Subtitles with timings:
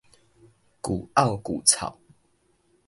[0.03, 0.03] 舊
[1.13, 1.95] 漚舊臭